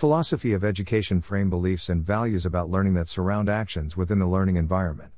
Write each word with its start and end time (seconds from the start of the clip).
Philosophy 0.00 0.54
of 0.54 0.64
education 0.64 1.20
frame 1.20 1.50
beliefs 1.50 1.90
and 1.90 2.02
values 2.02 2.46
about 2.46 2.70
learning 2.70 2.94
that 2.94 3.06
surround 3.06 3.50
actions 3.50 3.98
within 3.98 4.18
the 4.18 4.26
learning 4.26 4.56
environment. 4.56 5.12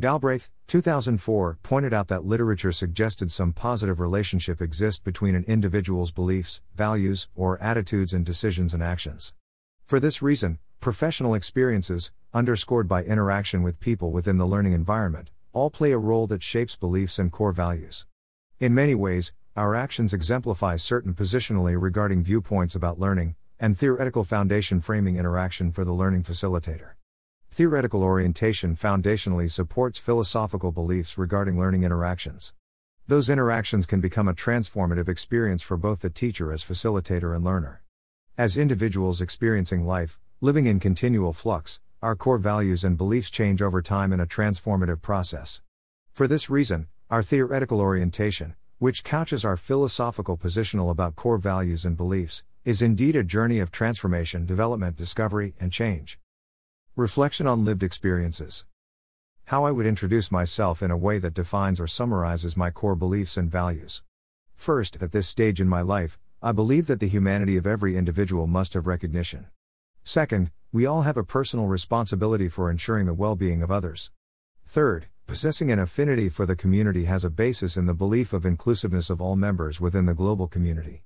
Galbraith, 0.00 0.48
2004, 0.66 1.58
pointed 1.62 1.92
out 1.92 2.08
that 2.08 2.24
literature 2.24 2.72
suggested 2.72 3.30
some 3.30 3.52
positive 3.52 4.00
relationship 4.00 4.62
exists 4.62 4.98
between 4.98 5.34
an 5.34 5.44
individual's 5.46 6.10
beliefs, 6.10 6.62
values, 6.74 7.28
or 7.34 7.60
attitudes 7.60 8.14
and 8.14 8.24
decisions 8.24 8.72
and 8.72 8.82
actions. 8.82 9.34
For 9.84 10.00
this 10.00 10.22
reason, 10.22 10.58
professional 10.80 11.34
experiences, 11.34 12.10
underscored 12.32 12.88
by 12.88 13.04
interaction 13.04 13.62
with 13.62 13.78
people 13.78 14.10
within 14.10 14.38
the 14.38 14.46
learning 14.46 14.72
environment, 14.72 15.28
all 15.52 15.68
play 15.68 15.92
a 15.92 15.98
role 15.98 16.26
that 16.28 16.42
shapes 16.42 16.76
beliefs 16.78 17.18
and 17.18 17.30
core 17.30 17.52
values. 17.52 18.06
In 18.58 18.74
many 18.74 18.94
ways, 18.94 19.34
our 19.54 19.74
actions 19.74 20.14
exemplify 20.14 20.76
certain 20.76 21.12
positionally 21.12 21.78
regarding 21.78 22.24
viewpoints 22.24 22.74
about 22.74 22.98
learning, 22.98 23.34
and 23.60 23.78
theoretical 23.78 24.24
foundation 24.24 24.80
framing 24.80 25.16
interaction 25.16 25.70
for 25.70 25.84
the 25.84 25.92
learning 25.92 26.22
facilitator. 26.22 26.92
Theoretical 27.50 28.02
orientation 28.02 28.74
foundationally 28.74 29.50
supports 29.50 29.98
philosophical 29.98 30.72
beliefs 30.72 31.16
regarding 31.16 31.58
learning 31.58 31.84
interactions. 31.84 32.52
Those 33.06 33.30
interactions 33.30 33.86
can 33.86 34.00
become 34.00 34.26
a 34.26 34.34
transformative 34.34 35.08
experience 35.08 35.62
for 35.62 35.76
both 35.76 36.00
the 36.00 36.10
teacher 36.10 36.52
as 36.52 36.64
facilitator 36.64 37.34
and 37.34 37.44
learner. 37.44 37.82
As 38.36 38.56
individuals 38.56 39.20
experiencing 39.20 39.86
life, 39.86 40.18
living 40.40 40.66
in 40.66 40.80
continual 40.80 41.32
flux, 41.32 41.80
our 42.02 42.16
core 42.16 42.38
values 42.38 42.82
and 42.82 42.98
beliefs 42.98 43.30
change 43.30 43.62
over 43.62 43.80
time 43.80 44.12
in 44.12 44.20
a 44.20 44.26
transformative 44.26 45.00
process. 45.00 45.62
For 46.12 46.26
this 46.26 46.50
reason, 46.50 46.88
our 47.08 47.22
theoretical 47.22 47.80
orientation, 47.80 48.56
which 48.78 49.04
couches 49.04 49.44
our 49.44 49.56
philosophical 49.56 50.36
positional 50.36 50.90
about 50.90 51.14
core 51.14 51.38
values 51.38 51.84
and 51.84 51.96
beliefs, 51.96 52.42
is 52.64 52.80
indeed 52.80 53.14
a 53.14 53.22
journey 53.22 53.58
of 53.58 53.70
transformation, 53.70 54.46
development, 54.46 54.96
discovery, 54.96 55.54
and 55.60 55.70
change. 55.70 56.18
Reflection 56.96 57.46
on 57.46 57.62
lived 57.62 57.82
experiences. 57.82 58.64
How 59.46 59.66
I 59.66 59.70
would 59.70 59.84
introduce 59.84 60.32
myself 60.32 60.82
in 60.82 60.90
a 60.90 60.96
way 60.96 61.18
that 61.18 61.34
defines 61.34 61.78
or 61.78 61.86
summarizes 61.86 62.56
my 62.56 62.70
core 62.70 62.94
beliefs 62.94 63.36
and 63.36 63.50
values. 63.50 64.02
First, 64.56 64.96
at 65.02 65.12
this 65.12 65.28
stage 65.28 65.60
in 65.60 65.68
my 65.68 65.82
life, 65.82 66.18
I 66.40 66.52
believe 66.52 66.86
that 66.86 67.00
the 67.00 67.08
humanity 67.08 67.58
of 67.58 67.66
every 67.66 67.98
individual 67.98 68.46
must 68.46 68.72
have 68.72 68.86
recognition. 68.86 69.48
Second, 70.02 70.50
we 70.72 70.86
all 70.86 71.02
have 71.02 71.18
a 71.18 71.24
personal 71.24 71.66
responsibility 71.66 72.48
for 72.48 72.70
ensuring 72.70 73.04
the 73.04 73.12
well 73.12 73.36
being 73.36 73.62
of 73.62 73.70
others. 73.70 74.10
Third, 74.64 75.08
possessing 75.26 75.70
an 75.70 75.78
affinity 75.78 76.30
for 76.30 76.46
the 76.46 76.56
community 76.56 77.04
has 77.04 77.26
a 77.26 77.30
basis 77.30 77.76
in 77.76 77.84
the 77.84 77.92
belief 77.92 78.32
of 78.32 78.46
inclusiveness 78.46 79.10
of 79.10 79.20
all 79.20 79.36
members 79.36 79.82
within 79.82 80.06
the 80.06 80.14
global 80.14 80.48
community. 80.48 81.02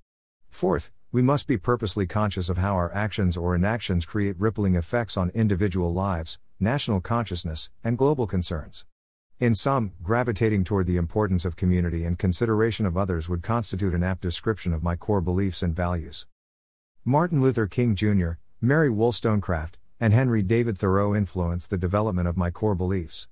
Fourth, 0.51 0.93
we 1.11 1.23
must 1.23 1.49
be 1.49 1.57
purposely 1.57 2.07
conscious 2.07 2.51
of 2.51 2.59
how 2.59 2.75
our 2.75 2.93
actions 2.93 3.35
or 3.35 3.55
inactions 3.55 4.05
create 4.05 4.39
rippling 4.39 4.75
effects 4.75 5.17
on 5.17 5.31
individual 5.31 5.91
lives, 5.91 6.39
national 6.61 7.01
consciousness, 7.01 7.71
and 7.83 7.97
global 7.97 8.27
concerns. 8.27 8.85
In 9.41 9.55
sum, 9.55 9.93
gravitating 10.03 10.65
toward 10.65 10.87
the 10.87 10.99
importance 10.99 11.47
of 11.47 11.57
community 11.57 12.05
and 12.05 12.19
consideration 12.19 12.85
of 12.85 12.99
others 12.99 13.27
would 13.27 13.43
constitute 13.43 13.95
an 13.95 14.03
apt 14.03 14.21
description 14.21 14.75
of 14.75 14.83
my 14.83 14.97
core 14.97 15.23
beliefs 15.23 15.63
and 15.63 15.75
values. 15.75 16.27
Martin 17.07 17.41
Luther 17.41 17.67
King 17.67 17.95
Jr., 17.95 18.33
Mary 18.61 18.91
Wollstonecraft, 18.91 19.79
and 19.99 20.13
Henry 20.13 20.43
David 20.43 20.77
Thoreau 20.77 21.15
influenced 21.15 21.71
the 21.71 21.79
development 21.79 22.29
of 22.29 22.37
my 22.37 22.51
core 22.51 22.75
beliefs. 22.75 23.29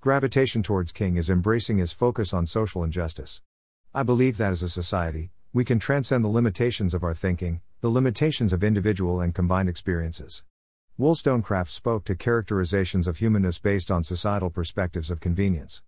Gravitation 0.00 0.62
towards 0.62 0.92
King 0.92 1.16
is 1.16 1.28
embracing 1.28 1.76
his 1.76 1.92
focus 1.92 2.32
on 2.32 2.46
social 2.46 2.82
injustice. 2.82 3.42
I 3.94 4.02
believe 4.02 4.38
that 4.38 4.52
as 4.52 4.62
a 4.62 4.68
society, 4.70 5.30
we 5.58 5.64
can 5.64 5.80
transcend 5.80 6.24
the 6.24 6.28
limitations 6.28 6.94
of 6.94 7.02
our 7.02 7.14
thinking, 7.14 7.60
the 7.80 7.90
limitations 7.90 8.52
of 8.52 8.62
individual 8.62 9.20
and 9.20 9.34
combined 9.34 9.68
experiences. 9.68 10.44
Wollstonecraft 10.96 11.68
spoke 11.68 12.04
to 12.04 12.14
characterizations 12.14 13.08
of 13.08 13.16
humanness 13.16 13.58
based 13.58 13.90
on 13.90 14.04
societal 14.04 14.50
perspectives 14.50 15.10
of 15.10 15.18
convenience. 15.18 15.82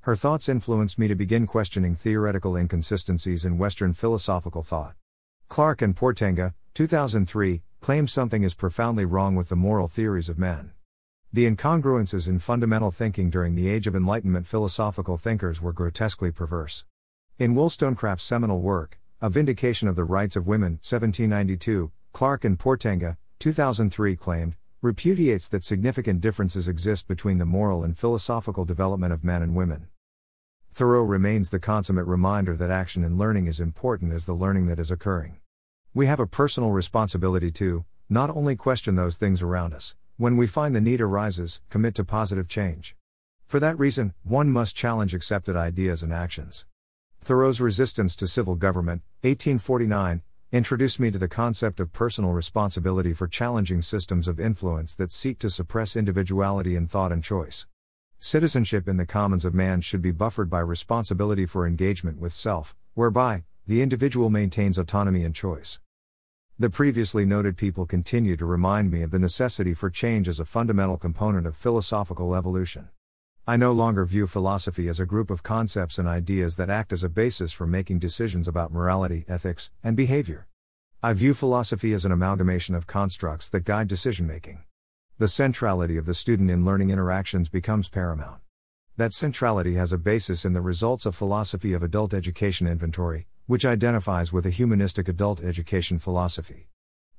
Her 0.00 0.14
thoughts 0.14 0.46
influenced 0.46 0.98
me 0.98 1.08
to 1.08 1.14
begin 1.14 1.46
questioning 1.46 1.96
theoretical 1.96 2.54
inconsistencies 2.54 3.46
in 3.46 3.56
Western 3.56 3.94
philosophical 3.94 4.62
thought. 4.62 4.94
Clark 5.48 5.80
and 5.80 5.96
Portenga, 5.96 6.52
2003, 6.74 7.62
claim 7.80 8.06
something 8.06 8.42
is 8.42 8.52
profoundly 8.52 9.06
wrong 9.06 9.34
with 9.34 9.48
the 9.48 9.56
moral 9.56 9.88
theories 9.88 10.28
of 10.28 10.38
men. 10.38 10.72
The 11.32 11.50
incongruences 11.50 12.28
in 12.28 12.40
fundamental 12.40 12.90
thinking 12.90 13.30
during 13.30 13.54
the 13.54 13.70
Age 13.70 13.86
of 13.86 13.96
Enlightenment 13.96 14.46
philosophical 14.46 15.16
thinkers 15.16 15.62
were 15.62 15.72
grotesquely 15.72 16.30
perverse. 16.30 16.84
In 17.38 17.54
Wollstonecraft's 17.54 18.26
seminal 18.26 18.60
work, 18.60 19.00
a 19.24 19.30
Vindication 19.30 19.88
of 19.88 19.96
the 19.96 20.04
Rights 20.04 20.36
of 20.36 20.46
Women, 20.46 20.72
1792, 20.72 21.90
Clark 22.12 22.44
and 22.44 22.58
Portenga, 22.58 23.16
2003 23.38 24.16
claimed, 24.16 24.54
repudiates 24.82 25.48
that 25.48 25.64
significant 25.64 26.20
differences 26.20 26.68
exist 26.68 27.08
between 27.08 27.38
the 27.38 27.46
moral 27.46 27.84
and 27.84 27.96
philosophical 27.96 28.66
development 28.66 29.14
of 29.14 29.24
men 29.24 29.40
and 29.40 29.56
women. 29.56 29.88
Thoreau 30.74 31.02
remains 31.04 31.48
the 31.48 31.58
consummate 31.58 32.04
reminder 32.06 32.54
that 32.54 32.70
action 32.70 33.02
and 33.02 33.16
learning 33.16 33.46
is 33.46 33.60
important 33.60 34.12
as 34.12 34.26
the 34.26 34.34
learning 34.34 34.66
that 34.66 34.78
is 34.78 34.90
occurring. 34.90 35.38
We 35.94 36.04
have 36.04 36.20
a 36.20 36.26
personal 36.26 36.72
responsibility 36.72 37.50
to, 37.52 37.86
not 38.10 38.28
only 38.28 38.56
question 38.56 38.94
those 38.94 39.16
things 39.16 39.40
around 39.40 39.72
us, 39.72 39.96
when 40.18 40.36
we 40.36 40.46
find 40.46 40.76
the 40.76 40.82
need 40.82 41.00
arises, 41.00 41.62
commit 41.70 41.94
to 41.94 42.04
positive 42.04 42.46
change. 42.46 42.94
For 43.46 43.58
that 43.58 43.78
reason, 43.78 44.12
one 44.22 44.50
must 44.50 44.76
challenge 44.76 45.14
accepted 45.14 45.56
ideas 45.56 46.02
and 46.02 46.12
actions. 46.12 46.66
Thoreau's 47.24 47.58
Resistance 47.58 48.14
to 48.16 48.26
Civil 48.26 48.54
Government, 48.54 49.00
1849, 49.22 50.20
introduced 50.52 51.00
me 51.00 51.10
to 51.10 51.16
the 51.16 51.26
concept 51.26 51.80
of 51.80 51.90
personal 51.90 52.32
responsibility 52.32 53.14
for 53.14 53.26
challenging 53.26 53.80
systems 53.80 54.28
of 54.28 54.38
influence 54.38 54.94
that 54.96 55.10
seek 55.10 55.38
to 55.38 55.48
suppress 55.48 55.96
individuality 55.96 56.76
in 56.76 56.86
thought 56.86 57.12
and 57.12 57.24
choice. 57.24 57.66
Citizenship 58.18 58.86
in 58.86 58.98
the 58.98 59.06
commons 59.06 59.46
of 59.46 59.54
man 59.54 59.80
should 59.80 60.02
be 60.02 60.10
buffered 60.10 60.50
by 60.50 60.60
responsibility 60.60 61.46
for 61.46 61.66
engagement 61.66 62.20
with 62.20 62.34
self, 62.34 62.76
whereby, 62.92 63.44
the 63.66 63.80
individual 63.80 64.28
maintains 64.28 64.76
autonomy 64.76 65.24
and 65.24 65.34
choice. 65.34 65.80
The 66.58 66.68
previously 66.68 67.24
noted 67.24 67.56
people 67.56 67.86
continue 67.86 68.36
to 68.36 68.44
remind 68.44 68.90
me 68.90 69.00
of 69.00 69.12
the 69.12 69.18
necessity 69.18 69.72
for 69.72 69.88
change 69.88 70.28
as 70.28 70.40
a 70.40 70.44
fundamental 70.44 70.98
component 70.98 71.46
of 71.46 71.56
philosophical 71.56 72.34
evolution. 72.34 72.90
I 73.46 73.58
no 73.58 73.72
longer 73.72 74.06
view 74.06 74.26
philosophy 74.26 74.88
as 74.88 74.98
a 74.98 75.04
group 75.04 75.30
of 75.30 75.42
concepts 75.42 75.98
and 75.98 76.08
ideas 76.08 76.56
that 76.56 76.70
act 76.70 76.94
as 76.94 77.04
a 77.04 77.10
basis 77.10 77.52
for 77.52 77.66
making 77.66 77.98
decisions 77.98 78.48
about 78.48 78.72
morality, 78.72 79.26
ethics, 79.28 79.70
and 79.82 79.94
behavior. 79.94 80.46
I 81.02 81.12
view 81.12 81.34
philosophy 81.34 81.92
as 81.92 82.06
an 82.06 82.12
amalgamation 82.12 82.74
of 82.74 82.86
constructs 82.86 83.50
that 83.50 83.66
guide 83.66 83.86
decision 83.86 84.26
making. 84.26 84.64
The 85.18 85.28
centrality 85.28 85.98
of 85.98 86.06
the 86.06 86.14
student 86.14 86.50
in 86.50 86.64
learning 86.64 86.88
interactions 86.88 87.50
becomes 87.50 87.90
paramount. 87.90 88.40
That 88.96 89.12
centrality 89.12 89.74
has 89.74 89.92
a 89.92 89.98
basis 89.98 90.46
in 90.46 90.54
the 90.54 90.62
results 90.62 91.04
of 91.04 91.14
philosophy 91.14 91.74
of 91.74 91.82
adult 91.82 92.14
education 92.14 92.66
inventory, 92.66 93.26
which 93.44 93.66
identifies 93.66 94.32
with 94.32 94.46
a 94.46 94.50
humanistic 94.50 95.06
adult 95.06 95.44
education 95.44 95.98
philosophy. 95.98 96.68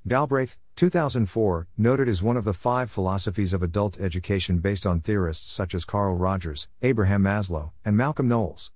Galbraith, 0.08 0.56
2004, 0.76 1.66
noted 1.76 2.08
as 2.08 2.22
one 2.22 2.36
of 2.36 2.44
the 2.44 2.52
five 2.52 2.88
philosophies 2.92 3.52
of 3.52 3.60
adult 3.60 3.98
education 3.98 4.60
based 4.60 4.86
on 4.86 5.00
theorists 5.00 5.50
such 5.50 5.74
as 5.74 5.84
Carl 5.84 6.14
Rogers, 6.14 6.68
Abraham 6.80 7.24
Maslow, 7.24 7.72
and 7.84 7.96
Malcolm 7.96 8.28
Knowles. 8.28 8.72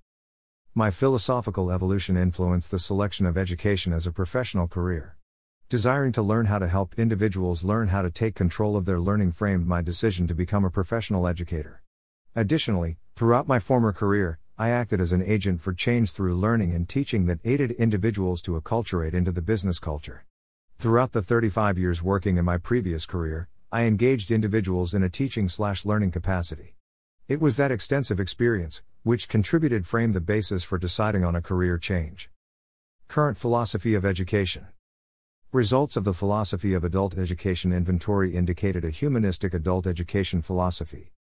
My 0.75 0.91
philosophical 0.91 1.71
evolution 1.71 2.17
influenced 2.17 2.69
the 2.69 2.79
selection 2.79 3.25
of 3.25 3.37
education 3.37 3.93
as 3.93 4.05
a 4.05 4.11
professional 4.11 4.67
career. 4.67 5.15
Desiring 5.69 6.11
to 6.11 6.21
learn 6.21 6.47
how 6.47 6.59
to 6.59 6.67
help 6.67 6.95
individuals 6.99 7.63
learn 7.63 7.87
how 7.87 8.01
to 8.01 8.11
take 8.11 8.35
control 8.35 8.75
of 8.75 8.83
their 8.83 8.99
learning 8.99 9.31
framed 9.31 9.65
my 9.65 9.81
decision 9.81 10.27
to 10.27 10.35
become 10.35 10.65
a 10.65 10.69
professional 10.69 11.25
educator. 11.27 11.81
Additionally, 12.35 12.97
throughout 13.15 13.47
my 13.47 13.57
former 13.57 13.93
career, 13.93 14.37
I 14.57 14.71
acted 14.71 14.99
as 14.99 15.13
an 15.13 15.23
agent 15.23 15.61
for 15.61 15.71
change 15.71 16.11
through 16.11 16.35
learning 16.35 16.75
and 16.75 16.89
teaching 16.89 17.25
that 17.27 17.39
aided 17.45 17.71
individuals 17.71 18.41
to 18.41 18.59
acculturate 18.59 19.13
into 19.13 19.31
the 19.31 19.41
business 19.41 19.79
culture. 19.79 20.25
Throughout 20.81 21.11
the 21.11 21.21
35 21.21 21.77
years 21.77 22.01
working 22.01 22.37
in 22.37 22.45
my 22.45 22.57
previous 22.57 23.05
career, 23.05 23.49
I 23.71 23.83
engaged 23.83 24.31
individuals 24.31 24.95
in 24.95 25.03
a 25.03 25.09
teaching 25.09 25.47
slash 25.47 25.85
learning 25.85 26.09
capacity. 26.09 26.73
It 27.27 27.39
was 27.39 27.55
that 27.57 27.71
extensive 27.71 28.19
experience, 28.19 28.81
which 29.03 29.29
contributed 29.29 29.85
frame 29.85 30.13
the 30.13 30.19
basis 30.19 30.63
for 30.63 30.79
deciding 30.79 31.23
on 31.23 31.35
a 31.35 31.41
career 31.41 31.77
change. 31.77 32.31
Current 33.07 33.37
philosophy 33.37 33.93
of 33.93 34.03
education. 34.03 34.69
Results 35.51 35.97
of 35.97 36.03
the 36.03 36.15
philosophy 36.15 36.73
of 36.73 36.83
adult 36.83 37.15
education 37.15 37.71
inventory 37.71 38.35
indicated 38.35 38.83
a 38.83 38.89
humanistic 38.89 39.53
adult 39.53 39.85
education 39.85 40.41
philosophy. 40.41 41.11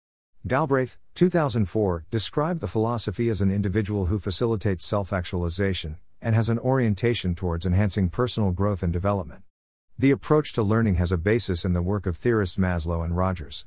Galbraith, 0.46 0.96
2004, 1.16 2.06
described 2.10 2.60
the 2.60 2.66
philosophy 2.66 3.28
as 3.28 3.42
an 3.42 3.50
individual 3.50 4.06
who 4.06 4.18
facilitates 4.18 4.86
self 4.86 5.12
actualization 5.12 5.98
and 6.22 6.34
has 6.34 6.48
an 6.48 6.58
orientation 6.58 7.34
towards 7.34 7.66
enhancing 7.66 8.08
personal 8.08 8.52
growth 8.52 8.82
and 8.82 8.94
development. 8.94 9.42
The 10.00 10.12
approach 10.12 10.54
to 10.54 10.62
learning 10.62 10.94
has 10.94 11.12
a 11.12 11.18
basis 11.18 11.62
in 11.62 11.74
the 11.74 11.82
work 11.82 12.06
of 12.06 12.16
theorists 12.16 12.56
Maslow 12.56 13.04
and 13.04 13.14
Rogers. 13.14 13.66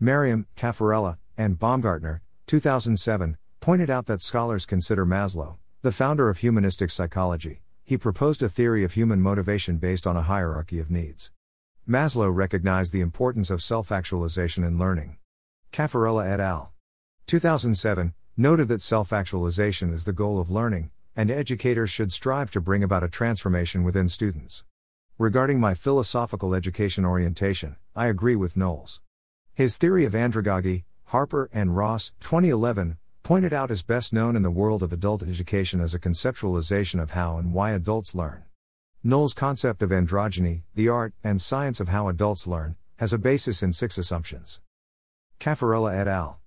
Merriam, 0.00 0.48
Caffarella, 0.56 1.18
and 1.36 1.56
Baumgartner, 1.56 2.20
2007, 2.48 3.38
pointed 3.60 3.88
out 3.88 4.06
that 4.06 4.20
scholars 4.20 4.66
consider 4.66 5.06
Maslow, 5.06 5.58
the 5.82 5.92
founder 5.92 6.28
of 6.28 6.38
humanistic 6.38 6.90
psychology, 6.90 7.62
he 7.84 7.96
proposed 7.96 8.42
a 8.42 8.48
theory 8.48 8.82
of 8.82 8.94
human 8.94 9.20
motivation 9.20 9.76
based 9.76 10.04
on 10.04 10.16
a 10.16 10.22
hierarchy 10.22 10.80
of 10.80 10.90
needs. 10.90 11.30
Maslow 11.88 12.34
recognized 12.34 12.92
the 12.92 13.00
importance 13.00 13.48
of 13.48 13.62
self 13.62 13.92
actualization 13.92 14.64
in 14.64 14.80
learning. 14.80 15.16
Caffarella 15.72 16.26
et 16.26 16.40
al. 16.40 16.72
2007 17.28 18.14
noted 18.36 18.66
that 18.66 18.82
self 18.82 19.12
actualization 19.12 19.92
is 19.92 20.06
the 20.06 20.12
goal 20.12 20.40
of 20.40 20.50
learning, 20.50 20.90
and 21.14 21.30
educators 21.30 21.88
should 21.88 22.10
strive 22.10 22.50
to 22.50 22.60
bring 22.60 22.82
about 22.82 23.04
a 23.04 23.08
transformation 23.08 23.84
within 23.84 24.08
students. 24.08 24.64
Regarding 25.20 25.58
my 25.58 25.74
philosophical 25.74 26.54
education 26.54 27.04
orientation, 27.04 27.74
I 27.96 28.06
agree 28.06 28.36
with 28.36 28.56
Knowles. 28.56 29.00
His 29.52 29.76
theory 29.76 30.04
of 30.04 30.12
andragogy, 30.12 30.84
Harper 31.06 31.50
and 31.52 31.76
Ross, 31.76 32.12
2011, 32.20 32.98
pointed 33.24 33.52
out 33.52 33.72
is 33.72 33.82
best 33.82 34.12
known 34.12 34.36
in 34.36 34.42
the 34.42 34.50
world 34.52 34.80
of 34.80 34.92
adult 34.92 35.24
education 35.24 35.80
as 35.80 35.92
a 35.92 35.98
conceptualization 35.98 37.02
of 37.02 37.10
how 37.10 37.36
and 37.36 37.52
why 37.52 37.72
adults 37.72 38.14
learn. 38.14 38.44
Knowles' 39.02 39.34
concept 39.34 39.82
of 39.82 39.90
androgyny, 39.90 40.62
the 40.76 40.88
art 40.88 41.14
and 41.24 41.42
science 41.42 41.80
of 41.80 41.88
how 41.88 42.06
adults 42.06 42.46
learn, 42.46 42.76
has 42.98 43.12
a 43.12 43.18
basis 43.18 43.60
in 43.60 43.72
six 43.72 43.98
assumptions. 43.98 44.60
Caffarella 45.40 45.98
et 45.98 46.06
al. 46.06 46.38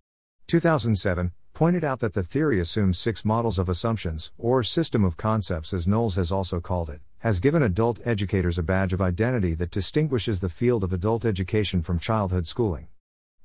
2007 0.47 1.33
pointed 1.53 1.83
out 1.83 1.99
that 1.99 2.13
the 2.13 2.23
theory 2.23 2.61
assumes 2.61 2.97
six 2.97 3.25
models 3.25 3.59
of 3.59 3.67
assumptions, 3.67 4.31
or 4.37 4.63
system 4.63 5.03
of 5.03 5.17
concepts 5.17 5.73
as 5.73 5.85
Knowles 5.85 6.15
has 6.15 6.31
also 6.31 6.61
called 6.61 6.89
it, 6.89 7.01
has 7.21 7.39
given 7.39 7.61
adult 7.61 7.99
educators 8.03 8.57
a 8.57 8.63
badge 8.63 8.93
of 8.93 9.01
identity 9.01 9.53
that 9.53 9.69
distinguishes 9.69 10.39
the 10.39 10.49
field 10.49 10.83
of 10.83 10.91
adult 10.91 11.23
education 11.23 11.83
from 11.83 11.99
childhood 11.99 12.47
schooling. 12.47 12.87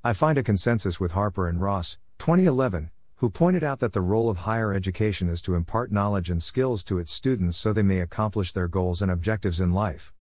I 0.02 0.14
find 0.14 0.38
a 0.38 0.42
consensus 0.42 0.98
with 0.98 1.12
Harper 1.12 1.46
and 1.46 1.60
Ross, 1.60 1.98
2011, 2.18 2.90
who 3.16 3.28
pointed 3.28 3.62
out 3.62 3.80
that 3.80 3.92
the 3.92 4.00
role 4.00 4.30
of 4.30 4.38
higher 4.38 4.72
education 4.72 5.28
is 5.28 5.42
to 5.42 5.54
impart 5.54 5.92
knowledge 5.92 6.30
and 6.30 6.42
skills 6.42 6.82
to 6.84 6.98
its 6.98 7.12
students 7.12 7.58
so 7.58 7.74
they 7.74 7.82
may 7.82 8.00
accomplish 8.00 8.52
their 8.52 8.66
goals 8.66 9.02
and 9.02 9.10
objectives 9.10 9.60
in 9.60 9.72
life. 9.72 10.14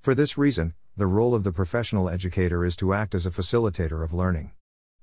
For 0.00 0.14
this 0.14 0.38
reason, 0.38 0.72
the 0.96 1.06
role 1.06 1.34
of 1.34 1.44
the 1.44 1.52
professional 1.52 2.08
educator 2.08 2.64
is 2.64 2.76
to 2.76 2.94
act 2.94 3.14
as 3.14 3.26
a 3.26 3.30
facilitator 3.30 4.02
of 4.02 4.14
learning. 4.14 4.52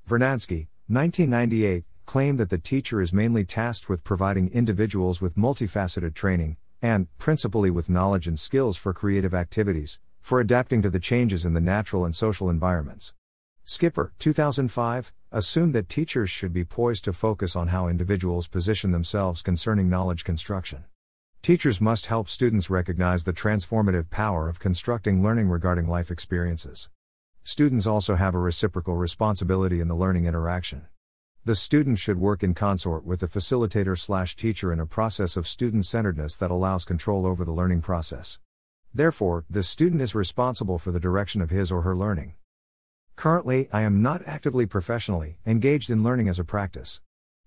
Vernadsky, 0.07 0.67
1998, 0.87 1.83
claimed 2.07 2.39
that 2.39 2.49
the 2.49 2.57
teacher 2.57 3.03
is 3.03 3.13
mainly 3.13 3.45
tasked 3.45 3.87
with 3.87 4.03
providing 4.03 4.49
individuals 4.49 5.21
with 5.21 5.35
multifaceted 5.35 6.15
training, 6.15 6.57
and, 6.81 7.07
principally 7.17 7.69
with 7.69 7.89
knowledge 7.89 8.27
and 8.27 8.39
skills 8.39 8.77
for 8.77 8.93
creative 8.93 9.33
activities, 9.33 9.99
for 10.21 10.39
adapting 10.39 10.81
to 10.81 10.89
the 10.89 10.99
changes 10.99 11.45
in 11.45 11.53
the 11.53 11.61
natural 11.61 12.05
and 12.05 12.15
social 12.15 12.49
environments. 12.49 13.13
Skipper, 13.63 14.13
2005, 14.19 15.13
assumed 15.31 15.75
that 15.75 15.89
teachers 15.89 16.29
should 16.29 16.51
be 16.51 16.63
poised 16.63 17.03
to 17.05 17.13
focus 17.13 17.55
on 17.55 17.67
how 17.67 17.87
individuals 17.87 18.47
position 18.47 18.91
themselves 18.91 19.41
concerning 19.41 19.89
knowledge 19.89 20.23
construction. 20.23 20.85
Teachers 21.41 21.79
must 21.79 22.07
help 22.07 22.27
students 22.27 22.69
recognize 22.69 23.23
the 23.23 23.33
transformative 23.33 24.09
power 24.09 24.49
of 24.49 24.59
constructing 24.59 25.23
learning 25.23 25.47
regarding 25.47 25.87
life 25.87 26.11
experiences. 26.11 26.89
Students 27.43 27.87
also 27.87 28.15
have 28.15 28.35
a 28.35 28.39
reciprocal 28.39 28.95
responsibility 28.95 29.79
in 29.79 29.87
the 29.87 29.95
learning 29.95 30.25
interaction. 30.25 30.87
The 31.49 31.55
student 31.55 31.97
should 31.97 32.19
work 32.19 32.43
in 32.43 32.53
consort 32.53 33.03
with 33.03 33.21
the 33.21 33.27
facilitator 33.27 33.97
slash 33.97 34.35
teacher 34.35 34.71
in 34.71 34.79
a 34.79 34.85
process 34.85 35.35
of 35.35 35.47
student 35.47 35.87
centeredness 35.87 36.35
that 36.35 36.51
allows 36.51 36.85
control 36.85 37.25
over 37.25 37.43
the 37.43 37.51
learning 37.51 37.81
process. 37.81 38.37
Therefore, 38.93 39.45
the 39.49 39.63
student 39.63 39.99
is 40.03 40.13
responsible 40.13 40.77
for 40.77 40.91
the 40.91 40.99
direction 40.99 41.41
of 41.41 41.49
his 41.49 41.71
or 41.71 41.81
her 41.81 41.95
learning. 41.95 42.35
Currently, 43.15 43.67
I 43.73 43.81
am 43.81 44.03
not 44.03 44.21
actively 44.27 44.67
professionally 44.67 45.39
engaged 45.43 45.89
in 45.89 46.03
learning 46.03 46.29
as 46.29 46.37
a 46.37 46.43
practice. 46.43 47.01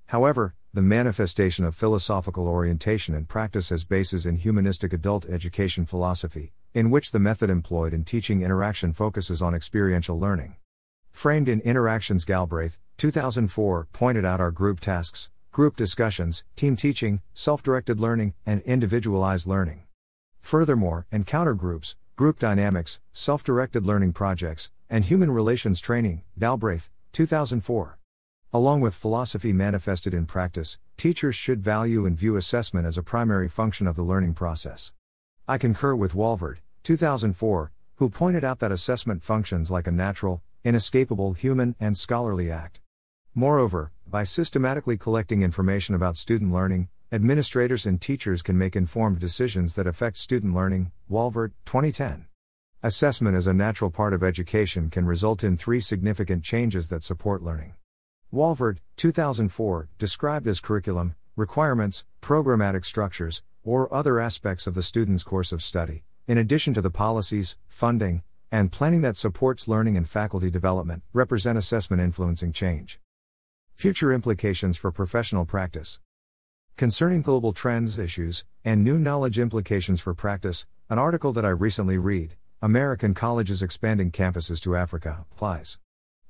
However, 0.07 0.57
the 0.75 0.83
manifestation 0.83 1.65
of 1.65 1.77
philosophical 1.77 2.49
orientation 2.49 3.15
and 3.15 3.29
practice 3.29 3.71
as 3.71 3.85
bases 3.85 4.27
in 4.27 4.35
humanistic 4.35 4.93
adult 4.93 5.27
education 5.27 5.87
philosophy, 5.87 6.51
in 6.75 6.91
which 6.91 7.13
the 7.13 7.21
method 7.21 7.51
employed 7.51 7.95
in 7.95 8.03
teaching 8.03 8.43
interaction 8.43 8.95
focuses 8.95 9.41
on 9.41 9.55
experiential 9.55 10.19
learning. 10.19 10.57
Framed 11.13 11.49
in 11.49 11.61
Interactions 11.61 12.25
Galbraith, 12.25 12.81
2004, 12.99 13.89
pointed 13.93 14.25
out 14.25 14.41
our 14.41 14.51
group 14.51 14.81
tasks, 14.81 15.31
group 15.53 15.77
discussions, 15.77 16.45
team 16.57 16.77
teaching, 16.77 17.21
self 17.35 17.63
directed 17.63 18.01
learning, 18.01 18.35
and 18.47 18.63
individualized 18.63 19.47
learning. 19.47 19.83
Furthermore, 20.41 21.07
encounter 21.13 21.55
groups, 21.55 21.97
group 22.17 22.39
dynamics, 22.39 23.01
self 23.13 23.43
directed 23.45 23.87
learning 23.87 24.13
projects, 24.13 24.71
and 24.91 25.05
Human 25.05 25.31
Relations 25.31 25.81
Training, 25.81 26.23
Galbraith, 26.39 26.91
2004. 27.13 27.99
Along 28.53 28.83
with 28.83 28.95
philosophy 28.95 29.53
manifested 29.53 30.13
in 30.13 30.27
practice, 30.27 30.79
teachers 30.99 31.35
should 31.35 31.63
value 31.63 32.05
and 32.05 32.19
view 32.19 32.37
assessment 32.37 32.87
as 32.87 32.99
a 32.99 33.03
primary 33.03 33.49
function 33.49 33.87
of 33.87 33.97
the 33.97 34.03
learning 34.03 34.35
process. 34.35 34.93
I 35.49 35.57
concur 35.57 35.95
with 35.95 36.13
Walvoord, 36.13 36.59
2004, 36.83 37.73
who 37.97 38.11
pointed 38.11 38.45
out 38.45 38.59
that 38.59 38.71
assessment 38.71 39.23
functions 39.23 39.71
like 39.71 39.87
a 39.87 39.91
natural, 39.91 40.43
inescapable 40.65 41.33
human 41.33 41.75
and 41.81 41.97
scholarly 41.97 42.51
act. 42.51 42.82
Moreover, 43.35 43.93
by 44.07 44.25
systematically 44.25 44.99
collecting 44.99 45.41
information 45.41 45.95
about 45.95 46.19
student 46.19 46.53
learning, 46.53 46.89
administrators 47.11 47.87
and 47.87 47.99
teachers 47.99 48.43
can 48.43 48.59
make 48.59 48.77
informed 48.77 49.21
decisions 49.21 49.75
that 49.75 49.87
affect 49.87 50.19
student 50.19 50.55
learning. 50.55 50.93
Walvoord, 51.11 51.53
2010. 51.65 52.27
Assessment 52.83 53.35
as 53.35 53.47
a 53.47 53.55
natural 53.55 53.91
part 53.91 54.13
of 54.13 54.23
education 54.23 54.91
can 54.91 55.07
result 55.07 55.43
in 55.43 55.57
three 55.57 55.81
significant 55.81 56.45
changes 56.45 56.91
that 56.91 57.03
support 57.03 57.43
learning. 57.43 57.73
Walvoord, 58.31 58.81
2004, 58.99 59.89
described 59.99 60.47
as 60.47 60.61
curriculum, 60.61 61.15
requirements, 61.35 62.05
programmatic 62.21 62.85
structures, 62.85 63.43
or 63.65 63.93
other 63.95 64.21
aspects 64.21 64.67
of 64.67 64.75
the 64.75 64.83
student's 64.83 65.23
course 65.23 65.53
of 65.53 65.63
study, 65.63 66.03
in 66.27 66.37
addition 66.37 66.75
to 66.75 66.83
the 66.83 66.91
policies, 66.91 67.57
funding, 67.67 68.23
and 68.51 68.71
planning 68.71 69.01
that 69.01 69.17
supports 69.17 69.67
learning 69.67 69.97
and 69.97 70.07
faculty 70.07 70.51
development, 70.51 71.03
represent 71.15 71.57
assessment 71.57 72.03
influencing 72.03 72.53
change. 72.53 72.99
Future 73.75 74.13
implications 74.13 74.77
for 74.77 74.93
professional 74.93 75.45
practice. 75.45 75.99
Concerning 76.77 77.21
global 77.21 77.53
trends, 77.53 77.99
issues, 77.99 78.45
and 78.65 78.85
new 78.85 78.99
knowledge 78.99 79.39
implications 79.39 80.01
for 80.01 80.15
practice, 80.15 80.67
an 80.89 80.99
article 80.99 81.33
that 81.33 81.45
I 81.45 81.51
recently 81.51 81.99
read, 81.99 82.37
American 82.61 83.13
Colleges 83.13 83.63
Expanding 83.63 84.13
Campuses 84.13 84.61
to 84.63 84.77
Africa, 84.77 85.27
applies. 85.33 85.79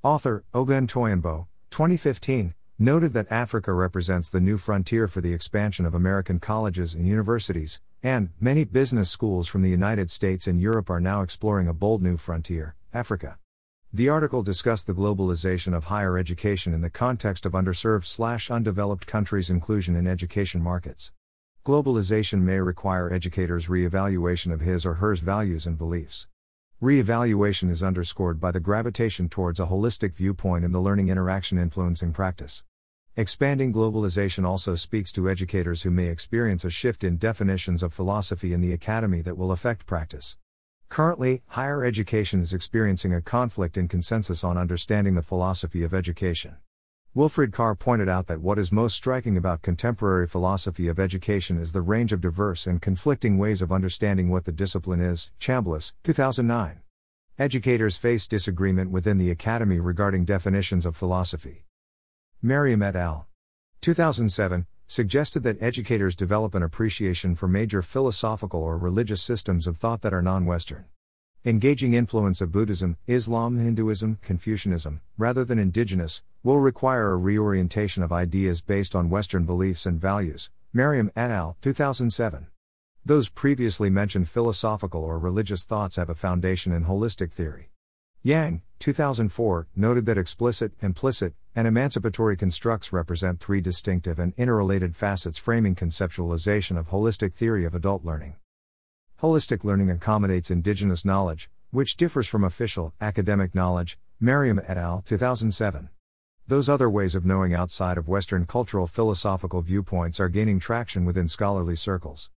Author, 0.01 0.43
Oguntoyinbo, 0.53 1.47
2015, 1.69 2.55
noted 2.79 3.13
that 3.13 3.31
Africa 3.31 3.71
represents 3.71 4.29
the 4.29 4.41
new 4.41 4.57
frontier 4.57 5.07
for 5.07 5.21
the 5.21 5.33
expansion 5.33 5.85
of 5.85 5.93
American 5.93 6.39
colleges 6.39 6.95
and 6.95 7.07
universities, 7.07 7.79
and 8.01 8.29
many 8.39 8.63
business 8.63 9.09
schools 9.09 9.47
from 9.47 9.61
the 9.61 9.69
United 9.69 10.09
States 10.09 10.47
and 10.47 10.59
Europe 10.59 10.89
are 10.89 10.99
now 10.99 11.21
exploring 11.21 11.67
a 11.67 11.73
bold 11.73 12.01
new 12.01 12.17
frontier, 12.17 12.75
Africa. 12.93 13.37
The 13.95 14.09
article 14.09 14.41
discussed 14.41 14.87
the 14.87 14.95
globalization 14.95 15.75
of 15.75 15.83
higher 15.83 16.17
education 16.17 16.73
in 16.73 16.81
the 16.81 16.89
context 16.89 17.45
of 17.45 17.51
underserved 17.51 18.05
slash 18.05 18.49
undeveloped 18.49 19.05
countries' 19.05 19.51
inclusion 19.51 19.95
in 19.95 20.07
education 20.07 20.63
markets. 20.63 21.11
Globalization 21.63 22.41
may 22.41 22.59
require 22.59 23.13
educators' 23.13 23.69
re-evaluation 23.69 24.51
of 24.51 24.61
his 24.61 24.83
or 24.83 24.95
her 24.95 25.13
values 25.13 25.67
and 25.67 25.77
beliefs. 25.77 26.27
Re-evaluation 26.81 27.69
is 27.69 27.83
underscored 27.83 28.39
by 28.39 28.49
the 28.49 28.59
gravitation 28.59 29.29
towards 29.29 29.59
a 29.59 29.67
holistic 29.67 30.15
viewpoint 30.15 30.65
in 30.65 30.71
the 30.71 30.81
learning 30.81 31.09
interaction 31.09 31.59
influencing 31.59 32.13
practice. 32.13 32.63
Expanding 33.15 33.71
globalization 33.71 34.43
also 34.43 34.73
speaks 34.73 35.11
to 35.11 35.29
educators 35.29 35.83
who 35.83 35.91
may 35.91 36.07
experience 36.07 36.65
a 36.65 36.71
shift 36.71 37.03
in 37.03 37.17
definitions 37.17 37.83
of 37.83 37.93
philosophy 37.93 38.53
in 38.53 38.61
the 38.61 38.73
academy 38.73 39.21
that 39.21 39.37
will 39.37 39.51
affect 39.51 39.85
practice. 39.85 40.35
Currently, 40.93 41.41
higher 41.47 41.83
education 41.83 42.39
is 42.39 42.53
experiencing 42.53 43.15
a 43.15 43.19
conflict 43.19 43.77
in 43.77 43.87
consensus 43.87 44.43
on 44.43 44.59
understanding 44.59 45.15
the 45.15 45.23
philosophy 45.23 45.81
of 45.81 45.91
education. 45.91 46.57
Wilfred 47.15 47.51
Carr 47.51 47.73
pointed 47.73 48.07
out 48.07 48.27
that 48.27 48.41
what 48.41 48.59
is 48.59 48.71
most 48.71 48.95
striking 48.95 49.35
about 49.35 49.63
contemporary 49.63 50.27
philosophy 50.27 50.87
of 50.87 50.99
education 50.99 51.59
is 51.59 51.73
the 51.73 51.81
range 51.81 52.13
of 52.13 52.21
diverse 52.21 52.67
and 52.67 52.79
conflicting 52.79 53.39
ways 53.39 53.59
of 53.63 53.71
understanding 53.71 54.29
what 54.29 54.45
the 54.45 54.51
discipline 54.51 55.01
is. 55.01 55.31
Chambliss, 55.39 55.93
2009. 56.03 56.81
Educators 57.39 57.97
face 57.97 58.27
disagreement 58.27 58.91
within 58.91 59.17
the 59.17 59.31
academy 59.31 59.79
regarding 59.79 60.25
definitions 60.25 60.85
of 60.85 60.95
philosophy. 60.95 61.65
Merriam 62.39 62.83
et 62.83 62.95
al. 62.95 63.25
2007 63.81 64.67
suggested 64.93 65.41
that 65.41 65.59
educators 65.59 66.15
develop 66.15 66.53
an 66.53 66.61
appreciation 66.61 67.33
for 67.33 67.47
major 67.47 67.81
philosophical 67.81 68.61
or 68.61 68.77
religious 68.77 69.23
systems 69.23 69.65
of 69.65 69.75
thought 69.75 70.03
that 70.03 70.13
are 70.13 70.21
non 70.21 70.45
Western. 70.45 70.85
Engaging 71.43 71.95
influence 71.95 72.41
of 72.41 72.51
Buddhism, 72.51 72.95
Islam, 73.07 73.57
Hinduism, 73.57 74.19
Confucianism, 74.21 75.01
rather 75.17 75.43
than 75.43 75.57
indigenous, 75.57 76.21
will 76.43 76.59
require 76.59 77.11
a 77.11 77.17
reorientation 77.17 78.03
of 78.03 78.13
ideas 78.13 78.61
based 78.61 78.95
on 78.95 79.09
Western 79.09 79.45
beliefs 79.45 79.87
and 79.87 79.99
values. 79.99 80.51
Merriam 80.71 81.11
et 81.15 81.31
al., 81.31 81.57
2007. 81.63 82.45
Those 83.03 83.29
previously 83.29 83.89
mentioned 83.89 84.29
philosophical 84.29 85.03
or 85.03 85.17
religious 85.17 85.65
thoughts 85.65 85.95
have 85.95 86.11
a 86.11 86.15
foundation 86.15 86.71
in 86.71 86.85
holistic 86.85 87.31
theory. 87.31 87.72
Yang, 88.25 88.61
2004, 88.79 89.67
noted 89.75 90.05
that 90.05 90.17
explicit, 90.17 90.71
implicit, 90.81 91.33
and 91.57 91.67
emancipatory 91.67 92.37
constructs 92.37 92.93
represent 92.93 93.41
three 93.41 93.59
distinctive 93.59 94.17
and 94.17 94.33
interrelated 94.37 94.95
facets 94.95 95.37
framing 95.37 95.75
conceptualization 95.75 96.77
of 96.77 96.87
holistic 96.87 97.33
theory 97.33 97.65
of 97.65 97.75
adult 97.75 98.05
learning. 98.05 98.35
Holistic 99.21 99.65
learning 99.65 99.89
accommodates 99.89 100.49
indigenous 100.49 101.03
knowledge, 101.03 101.49
which 101.71 101.97
differs 101.97 102.25
from 102.25 102.45
official, 102.45 102.93
academic 103.01 103.53
knowledge, 103.53 103.99
Merriam 104.21 104.61
et 104.69 104.77
al., 104.77 105.03
2007. 105.05 105.89
Those 106.47 106.69
other 106.69 106.89
ways 106.89 107.15
of 107.15 107.25
knowing 107.25 107.53
outside 107.53 107.97
of 107.97 108.07
Western 108.07 108.45
cultural 108.45 108.87
philosophical 108.87 109.61
viewpoints 109.61 110.21
are 110.21 110.29
gaining 110.29 110.61
traction 110.61 111.03
within 111.03 111.27
scholarly 111.27 111.75
circles. 111.75 112.31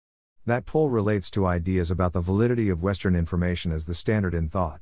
That 0.46 0.66
poll 0.66 0.90
relates 0.90 1.30
to 1.30 1.46
ideas 1.46 1.92
about 1.92 2.12
the 2.12 2.20
validity 2.20 2.70
of 2.70 2.82
Western 2.82 3.14
information 3.14 3.70
as 3.70 3.86
the 3.86 3.94
standard 3.94 4.34
in 4.34 4.48
thought. 4.48 4.80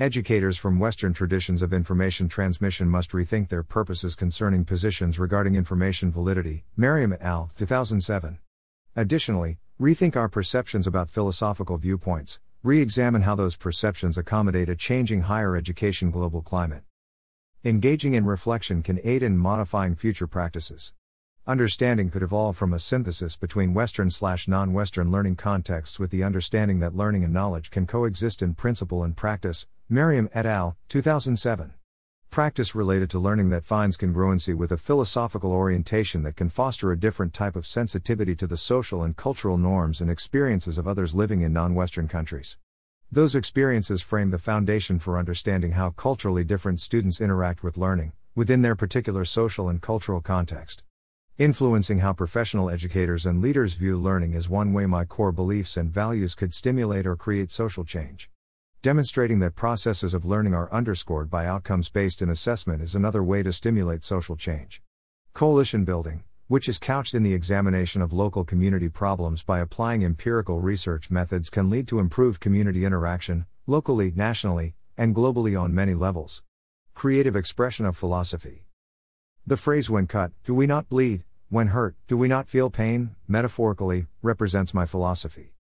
Educators 0.00 0.56
from 0.56 0.78
Western 0.78 1.12
traditions 1.12 1.60
of 1.60 1.72
information 1.72 2.28
transmission 2.28 2.88
must 2.88 3.10
rethink 3.10 3.48
their 3.48 3.64
purposes 3.64 4.14
concerning 4.14 4.64
positions 4.64 5.18
regarding 5.18 5.56
information 5.56 6.12
validity. 6.12 6.62
Merriam 6.76 7.12
et 7.12 7.20
al., 7.20 7.50
2007. 7.56 8.38
Additionally, 8.94 9.58
rethink 9.80 10.14
our 10.14 10.28
perceptions 10.28 10.86
about 10.86 11.10
philosophical 11.10 11.78
viewpoints, 11.78 12.38
re 12.62 12.80
examine 12.80 13.22
how 13.22 13.34
those 13.34 13.56
perceptions 13.56 14.16
accommodate 14.16 14.68
a 14.68 14.76
changing 14.76 15.22
higher 15.22 15.56
education 15.56 16.12
global 16.12 16.42
climate. 16.42 16.84
Engaging 17.64 18.14
in 18.14 18.24
reflection 18.24 18.84
can 18.84 19.00
aid 19.02 19.24
in 19.24 19.36
modifying 19.36 19.96
future 19.96 20.28
practices. 20.28 20.92
Understanding 21.44 22.08
could 22.08 22.22
evolve 22.22 22.56
from 22.56 22.72
a 22.72 22.78
synthesis 22.78 23.36
between 23.36 23.74
Western 23.74 24.10
slash 24.10 24.46
non 24.46 24.72
Western 24.72 25.10
learning 25.10 25.34
contexts 25.34 25.98
with 25.98 26.12
the 26.12 26.22
understanding 26.22 26.78
that 26.78 26.94
learning 26.94 27.24
and 27.24 27.34
knowledge 27.34 27.72
can 27.72 27.84
coexist 27.84 28.42
in 28.42 28.54
principle 28.54 29.02
and 29.02 29.16
practice. 29.16 29.66
Merriam 29.90 30.28
et 30.34 30.44
al., 30.44 30.76
2007. 30.90 31.72
Practice 32.28 32.74
related 32.74 33.08
to 33.08 33.18
learning 33.18 33.48
that 33.48 33.64
finds 33.64 33.96
congruency 33.96 34.54
with 34.54 34.70
a 34.70 34.76
philosophical 34.76 35.50
orientation 35.50 36.22
that 36.24 36.36
can 36.36 36.50
foster 36.50 36.92
a 36.92 37.00
different 37.00 37.32
type 37.32 37.56
of 37.56 37.66
sensitivity 37.66 38.36
to 38.36 38.46
the 38.46 38.58
social 38.58 39.02
and 39.02 39.16
cultural 39.16 39.56
norms 39.56 40.02
and 40.02 40.10
experiences 40.10 40.76
of 40.76 40.86
others 40.86 41.14
living 41.14 41.40
in 41.40 41.54
non 41.54 41.74
Western 41.74 42.06
countries. 42.06 42.58
Those 43.10 43.34
experiences 43.34 44.02
frame 44.02 44.28
the 44.28 44.38
foundation 44.38 44.98
for 44.98 45.18
understanding 45.18 45.72
how 45.72 45.88
culturally 45.88 46.44
different 46.44 46.80
students 46.80 47.18
interact 47.18 47.62
with 47.62 47.78
learning, 47.78 48.12
within 48.34 48.60
their 48.60 48.76
particular 48.76 49.24
social 49.24 49.70
and 49.70 49.80
cultural 49.80 50.20
context. 50.20 50.84
Influencing 51.38 52.00
how 52.00 52.12
professional 52.12 52.68
educators 52.68 53.24
and 53.24 53.40
leaders 53.40 53.72
view 53.72 53.96
learning 53.96 54.34
is 54.34 54.50
one 54.50 54.74
way 54.74 54.84
my 54.84 55.06
core 55.06 55.32
beliefs 55.32 55.78
and 55.78 55.90
values 55.90 56.34
could 56.34 56.52
stimulate 56.52 57.06
or 57.06 57.16
create 57.16 57.50
social 57.50 57.86
change. 57.86 58.28
Demonstrating 58.80 59.40
that 59.40 59.56
processes 59.56 60.14
of 60.14 60.24
learning 60.24 60.54
are 60.54 60.72
underscored 60.72 61.28
by 61.28 61.46
outcomes 61.46 61.90
based 61.90 62.22
in 62.22 62.30
assessment 62.30 62.80
is 62.80 62.94
another 62.94 63.24
way 63.24 63.42
to 63.42 63.52
stimulate 63.52 64.04
social 64.04 64.36
change. 64.36 64.80
Coalition 65.32 65.84
building, 65.84 66.22
which 66.46 66.68
is 66.68 66.78
couched 66.78 67.12
in 67.12 67.24
the 67.24 67.34
examination 67.34 68.00
of 68.00 68.12
local 68.12 68.44
community 68.44 68.88
problems 68.88 69.42
by 69.42 69.58
applying 69.58 70.04
empirical 70.04 70.60
research 70.60 71.10
methods, 71.10 71.50
can 71.50 71.68
lead 71.68 71.88
to 71.88 71.98
improved 71.98 72.40
community 72.40 72.84
interaction, 72.84 73.46
locally, 73.66 74.12
nationally, 74.14 74.76
and 74.96 75.12
globally 75.12 75.60
on 75.60 75.74
many 75.74 75.94
levels. 75.94 76.44
Creative 76.94 77.34
expression 77.34 77.84
of 77.84 77.96
philosophy. 77.96 78.64
The 79.44 79.56
phrase, 79.56 79.90
when 79.90 80.06
cut, 80.06 80.30
do 80.44 80.54
we 80.54 80.68
not 80.68 80.88
bleed? 80.88 81.24
When 81.48 81.68
hurt, 81.68 81.96
do 82.06 82.16
we 82.16 82.28
not 82.28 82.48
feel 82.48 82.70
pain? 82.70 83.16
metaphorically, 83.26 84.06
represents 84.22 84.72
my 84.72 84.86
philosophy. 84.86 85.57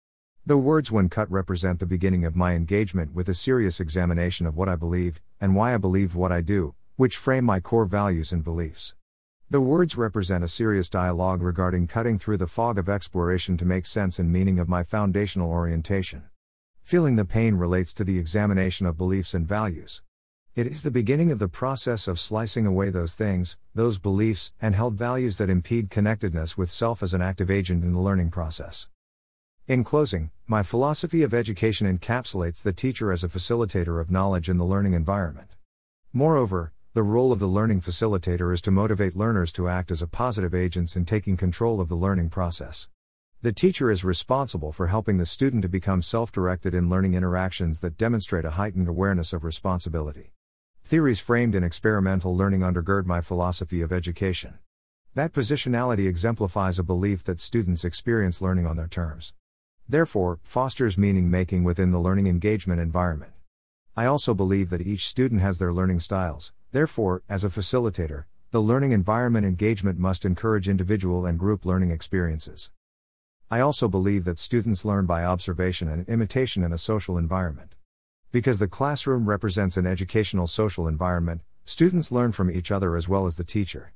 The 0.47 0.57
words 0.57 0.89
when 0.89 1.09
cut 1.09 1.29
represent 1.29 1.81
the 1.81 1.85
beginning 1.85 2.23
of 2.23 2.37
my 2.37 2.53
engagement 2.53 3.13
with 3.13 3.27
a 3.27 3.33
serious 3.33 3.81
examination 3.81 4.45
of 4.45 4.55
what 4.55 4.69
I 4.69 4.77
believed, 4.77 5.19
and 5.41 5.53
why 5.57 5.73
I 5.73 5.77
believe 5.77 6.15
what 6.15 6.31
I 6.31 6.39
do, 6.39 6.73
which 6.95 7.17
frame 7.17 7.43
my 7.43 7.59
core 7.59 7.83
values 7.83 8.31
and 8.31 8.45
beliefs. 8.45 8.95
The 9.49 9.59
words 9.59 9.97
represent 9.97 10.45
a 10.45 10.47
serious 10.47 10.89
dialogue 10.89 11.41
regarding 11.41 11.87
cutting 11.87 12.17
through 12.17 12.37
the 12.37 12.47
fog 12.47 12.77
of 12.77 12.87
exploration 12.87 13.57
to 13.57 13.65
make 13.65 13.85
sense 13.85 14.19
and 14.19 14.31
meaning 14.31 14.57
of 14.57 14.69
my 14.69 14.83
foundational 14.83 15.51
orientation. 15.51 16.23
Feeling 16.81 17.17
the 17.17 17.25
pain 17.25 17.55
relates 17.55 17.91
to 17.95 18.05
the 18.05 18.17
examination 18.17 18.85
of 18.85 18.97
beliefs 18.97 19.33
and 19.33 19.45
values. 19.45 20.01
It 20.55 20.65
is 20.65 20.81
the 20.81 20.91
beginning 20.91 21.29
of 21.29 21.39
the 21.39 21.49
process 21.49 22.07
of 22.07 22.21
slicing 22.21 22.65
away 22.65 22.89
those 22.89 23.15
things, 23.15 23.57
those 23.75 23.99
beliefs, 23.99 24.53
and 24.61 24.75
held 24.75 24.93
values 24.93 25.39
that 25.39 25.49
impede 25.49 25.89
connectedness 25.89 26.57
with 26.57 26.69
self 26.69 27.03
as 27.03 27.13
an 27.13 27.21
active 27.21 27.51
agent 27.51 27.83
in 27.83 27.91
the 27.91 27.99
learning 27.99 28.31
process. 28.31 28.87
In 29.67 29.83
closing, 29.83 30.31
my 30.47 30.63
philosophy 30.63 31.23
of 31.23 31.33
education 31.33 31.97
encapsulates 31.97 32.63
the 32.63 32.71
teacher 32.71 33.11
as 33.11 33.25
a 33.25 33.27
facilitator 33.27 33.99
of 33.99 34.09
knowledge 34.09 34.47
in 34.47 34.57
the 34.57 34.63
learning 34.63 34.93
environment. 34.93 35.49
Moreover, 36.13 36.71
the 36.93 37.03
role 37.03 37.33
of 37.33 37.39
the 37.39 37.47
learning 37.47 37.81
facilitator 37.81 38.53
is 38.53 38.61
to 38.61 38.71
motivate 38.71 39.17
learners 39.17 39.51
to 39.51 39.67
act 39.67 39.91
as 39.91 40.01
a 40.01 40.07
positive 40.07 40.55
agents 40.55 40.95
in 40.95 41.03
taking 41.03 41.35
control 41.35 41.81
of 41.81 41.89
the 41.89 41.97
learning 41.97 42.29
process. 42.29 42.87
The 43.41 43.51
teacher 43.51 43.91
is 43.91 44.05
responsible 44.05 44.71
for 44.71 44.87
helping 44.87 45.17
the 45.17 45.25
student 45.25 45.63
to 45.63 45.67
become 45.67 46.01
self 46.01 46.31
directed 46.31 46.73
in 46.73 46.89
learning 46.89 47.15
interactions 47.15 47.81
that 47.81 47.97
demonstrate 47.97 48.45
a 48.45 48.51
heightened 48.51 48.87
awareness 48.87 49.33
of 49.33 49.43
responsibility. 49.43 50.31
Theories 50.85 51.19
framed 51.19 51.55
in 51.55 51.65
experimental 51.65 52.33
learning 52.33 52.61
undergird 52.61 53.05
my 53.05 53.19
philosophy 53.19 53.81
of 53.81 53.91
education. 53.91 54.59
That 55.13 55.33
positionality 55.33 56.07
exemplifies 56.07 56.79
a 56.79 56.83
belief 56.83 57.25
that 57.25 57.41
students 57.41 57.83
experience 57.83 58.41
learning 58.41 58.65
on 58.65 58.77
their 58.77 58.87
terms. 58.87 59.33
Therefore, 59.89 60.39
fosters 60.43 60.97
meaning 60.97 61.29
making 61.29 61.63
within 61.63 61.91
the 61.91 61.99
learning 61.99 62.27
engagement 62.27 62.81
environment. 62.81 63.31
I 63.95 64.05
also 64.05 64.33
believe 64.33 64.69
that 64.69 64.81
each 64.81 65.07
student 65.07 65.41
has 65.41 65.59
their 65.59 65.73
learning 65.73 66.01
styles, 66.01 66.53
Therefore, 66.71 67.23
as 67.29 67.45
a 67.45 67.49
facilitator, 67.49 68.25
the 68.51 68.61
learning 68.61 68.91
environment 68.91 69.45
engagement 69.45 69.97
must 69.97 70.25
encourage 70.25 70.67
individual 70.67 71.25
and 71.25 71.39
group 71.39 71.65
learning 71.65 71.91
experiences. 71.91 72.71
I 73.49 73.61
also 73.61 73.87
believe 73.87 74.25
that 74.25 74.37
students 74.37 74.83
learn 74.83 75.05
by 75.05 75.23
observation 75.23 75.87
and 75.87 76.07
imitation 76.09 76.63
in 76.63 76.73
a 76.73 76.77
social 76.77 77.17
environment. 77.17 77.75
Because 78.33 78.59
the 78.59 78.67
classroom 78.67 79.29
represents 79.29 79.77
an 79.77 79.87
educational 79.87 80.45
social 80.45 80.89
environment, 80.89 81.41
students 81.63 82.11
learn 82.11 82.33
from 82.33 82.51
each 82.51 82.69
other 82.69 82.97
as 82.97 83.07
well 83.07 83.25
as 83.25 83.37
the 83.37 83.45
teacher. 83.45 83.93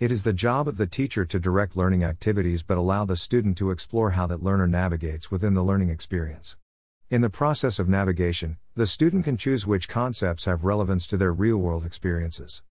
It 0.00 0.10
is 0.10 0.22
the 0.22 0.32
job 0.32 0.66
of 0.66 0.78
the 0.78 0.86
teacher 0.86 1.26
to 1.26 1.38
direct 1.38 1.76
learning 1.76 2.04
activities 2.04 2.62
but 2.62 2.78
allow 2.78 3.04
the 3.04 3.16
student 3.16 3.58
to 3.58 3.70
explore 3.70 4.12
how 4.12 4.26
that 4.28 4.42
learner 4.42 4.66
navigates 4.66 5.30
within 5.30 5.52
the 5.52 5.62
learning 5.62 5.90
experience. 5.90 6.56
In 7.10 7.20
the 7.20 7.28
process 7.28 7.78
of 7.78 7.86
navigation, 7.86 8.56
the 8.74 8.86
student 8.86 9.26
can 9.26 9.36
choose 9.36 9.66
which 9.66 9.90
concepts 9.90 10.46
have 10.46 10.64
relevance 10.64 11.06
to 11.08 11.18
their 11.18 11.34
real 11.34 11.58
world 11.58 11.84
experiences. 11.84 12.62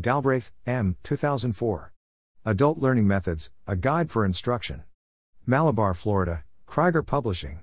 Galbraith, 0.00 0.52
M., 0.64 0.96
2004. 1.02 1.92
Adult 2.46 2.78
Learning 2.78 3.06
Methods 3.06 3.50
A 3.66 3.76
Guide 3.76 4.10
for 4.10 4.24
Instruction. 4.24 4.84
Malabar, 5.44 5.92
Florida, 5.92 6.44
Krieger 6.64 7.02
Publishing. 7.02 7.62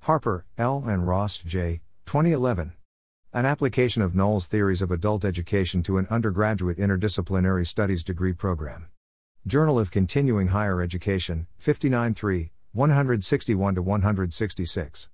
Harper, 0.00 0.44
L. 0.58 0.84
and 0.86 1.08
Ross, 1.08 1.38
J., 1.38 1.80
2011. 2.04 2.74
An 3.32 3.46
application 3.46 4.02
of 4.02 4.14
Knowles' 4.14 4.46
theories 4.46 4.82
of 4.82 4.90
adult 4.90 5.24
education 5.24 5.82
to 5.84 5.96
an 5.96 6.06
undergraduate 6.10 6.76
interdisciplinary 6.76 7.66
studies 7.66 8.04
degree 8.04 8.34
program. 8.34 8.88
Journal 9.46 9.78
of 9.78 9.90
Continuing 9.90 10.48
Higher 10.48 10.82
Education, 10.82 11.46
59 11.56 12.12
3, 12.12 12.50
161 12.76 13.74
to 13.74 13.82
166. 13.82 15.08